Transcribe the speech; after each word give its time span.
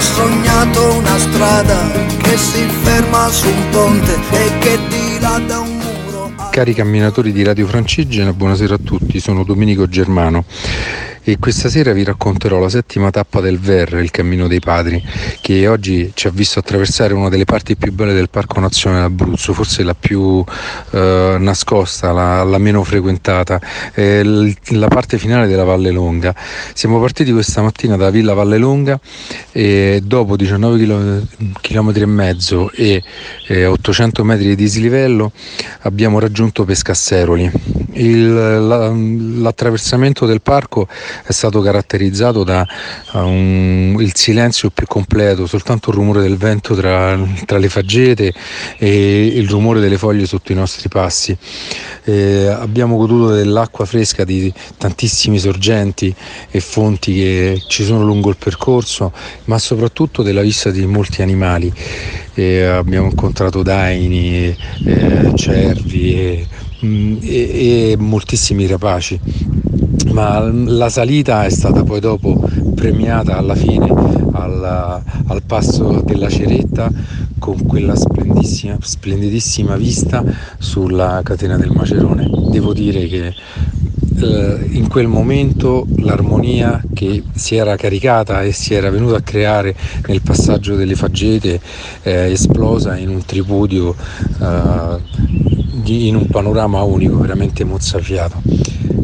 Sognato 0.00 0.94
una 0.94 1.18
strada 1.18 1.90
che 2.18 2.36
si 2.36 2.64
ferma 2.82 3.28
su 3.28 3.48
un 3.48 3.68
ponte 3.70 4.14
e 4.30 4.58
che 4.58 4.78
dilata 4.88 5.58
un 5.58 5.76
muro. 5.76 6.32
Cari 6.50 6.72
camminatori 6.72 7.32
di 7.32 7.42
Radio 7.42 7.66
Francigena, 7.66 8.32
buonasera 8.32 8.74
a 8.74 8.78
tutti, 8.82 9.18
sono 9.18 9.42
Domenico 9.42 9.88
Germano 9.88 10.44
e 11.30 11.38
questa 11.38 11.68
sera 11.68 11.92
vi 11.92 12.04
racconterò 12.04 12.58
la 12.58 12.70
settima 12.70 13.10
tappa 13.10 13.42
del 13.42 13.58
Ver, 13.58 13.98
il 14.02 14.10
Cammino 14.10 14.48
dei 14.48 14.60
Padri, 14.60 15.04
che 15.42 15.68
oggi 15.68 16.10
ci 16.14 16.26
ha 16.26 16.30
visto 16.30 16.58
attraversare 16.58 17.12
una 17.12 17.28
delle 17.28 17.44
parti 17.44 17.76
più 17.76 17.92
belle 17.92 18.14
del 18.14 18.30
Parco 18.30 18.58
Nazionale 18.60 19.04
Abruzzo, 19.04 19.52
forse 19.52 19.82
la 19.82 19.94
più 19.94 20.42
eh, 20.92 21.36
nascosta, 21.38 22.12
la, 22.12 22.42
la, 22.44 22.56
meno 22.56 22.82
frequentata, 22.82 23.60
eh, 23.92 24.56
la 24.68 24.88
parte 24.88 25.18
finale 25.18 25.46
della 25.48 25.64
Valle 25.64 25.90
Longa. 25.90 26.34
Siamo 26.72 26.98
partiti 26.98 27.30
questa 27.30 27.60
mattina 27.60 27.98
da 27.98 28.08
Villa 28.08 28.32
Valle 28.32 28.56
Longa 28.56 28.98
e 29.52 30.00
dopo 30.02 30.34
19 30.34 31.26
km 31.60 31.92
e 31.94 32.06
mezzo 32.06 32.70
e 32.72 33.02
eh, 33.48 33.66
800 33.66 34.24
metri 34.24 34.46
di 34.46 34.56
dislivello 34.56 35.30
abbiamo 35.80 36.20
raggiunto 36.20 36.64
Pescasseroli. 36.64 37.77
Il, 37.98 38.32
la, 38.32 38.90
l'attraversamento 38.90 40.26
del 40.26 40.40
parco 40.40 40.86
è 41.24 41.32
stato 41.32 41.60
caratterizzato 41.60 42.44
da 42.44 42.66
un, 43.12 43.96
il 43.98 44.14
silenzio 44.14 44.70
più 44.70 44.86
completo, 44.86 45.46
soltanto 45.46 45.90
il 45.90 45.96
rumore 45.96 46.20
del 46.20 46.36
vento 46.36 46.74
tra, 46.74 47.18
tra, 47.44 47.58
le 47.58 47.68
faggete 47.68 48.32
e 48.78 49.26
il 49.26 49.48
rumore 49.48 49.80
delle 49.80 49.98
foglie 49.98 50.26
sotto 50.26 50.52
i 50.52 50.54
nostri 50.54 50.88
passi. 50.88 51.36
Eh, 52.04 52.46
abbiamo 52.46 52.96
goduto 52.96 53.34
dell'acqua 53.34 53.84
fresca 53.84 54.24
di 54.24 54.52
tantissimi 54.76 55.38
sorgenti 55.38 56.14
e 56.50 56.60
fonti 56.60 57.14
che 57.14 57.62
ci 57.66 57.84
sono 57.84 58.04
lungo 58.04 58.30
il 58.30 58.36
percorso, 58.38 59.12
ma 59.44 59.58
soprattutto 59.58 60.22
della 60.22 60.42
vista 60.42 60.70
di 60.70 60.86
molti 60.86 61.22
animali. 61.22 61.72
Eh, 62.34 62.62
abbiamo 62.64 63.06
incontrato 63.06 63.62
daini, 63.62 64.56
eh, 64.86 65.32
cervi 65.34 66.46
e, 66.80 66.86
mm, 66.86 67.16
e, 67.22 67.90
e 67.90 67.96
moltissimi 67.98 68.66
rapaci 68.66 69.20
ma 70.12 70.40
la 70.40 70.88
salita 70.88 71.44
è 71.44 71.50
stata 71.50 71.84
poi 71.84 72.00
dopo 72.00 72.48
premiata 72.74 73.36
alla 73.36 73.54
fine 73.54 73.86
al, 74.32 75.02
al 75.26 75.42
passo 75.44 76.02
della 76.04 76.28
Ceretta 76.28 76.90
con 77.38 77.64
quella 77.66 77.94
splendidissima, 77.94 78.78
splendidissima 78.80 79.76
vista 79.76 80.24
sulla 80.58 81.20
catena 81.22 81.56
del 81.56 81.70
Macerone. 81.70 82.28
Devo 82.50 82.72
dire 82.72 83.06
che 83.06 83.34
eh, 84.20 84.66
in 84.70 84.88
quel 84.88 85.06
momento 85.06 85.86
l'armonia 85.98 86.82
che 86.94 87.22
si 87.34 87.56
era 87.56 87.76
caricata 87.76 88.42
e 88.42 88.52
si 88.52 88.74
era 88.74 88.90
venuta 88.90 89.16
a 89.16 89.22
creare 89.22 89.74
nel 90.06 90.22
passaggio 90.22 90.74
delle 90.74 90.96
faggete 90.96 91.60
è 92.02 92.10
esplosa 92.10 92.96
in 92.96 93.08
un 93.08 93.24
tripudio, 93.24 93.94
eh, 94.40 95.57
in 95.84 96.16
un 96.16 96.28
panorama 96.28 96.82
unico, 96.82 97.18
veramente 97.18 97.64
mozzafiato. 97.64 98.42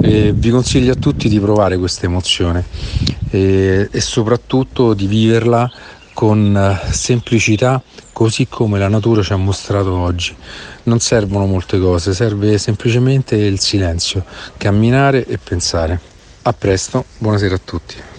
E 0.00 0.32
vi 0.34 0.50
consiglio 0.50 0.92
a 0.92 0.96
tutti 0.96 1.28
di 1.28 1.40
provare 1.40 1.78
questa 1.78 2.06
emozione 2.06 2.64
e, 3.30 3.88
e 3.90 4.00
soprattutto 4.00 4.94
di 4.94 5.06
viverla 5.06 5.70
con 6.12 6.56
eh, 6.56 6.92
semplicità 6.92 7.82
così 8.12 8.46
come 8.48 8.78
la 8.78 8.88
natura 8.88 9.22
ci 9.22 9.32
ha 9.32 9.36
mostrato 9.36 9.92
oggi. 9.92 10.34
Non 10.84 11.00
servono 11.00 11.46
molte 11.46 11.78
cose, 11.78 12.14
serve 12.14 12.56
semplicemente 12.58 13.34
il 13.34 13.58
silenzio, 13.58 14.24
camminare 14.56 15.26
e 15.26 15.36
pensare. 15.36 16.00
A 16.42 16.52
presto, 16.52 17.04
buonasera 17.18 17.54
a 17.56 17.60
tutti. 17.62 18.13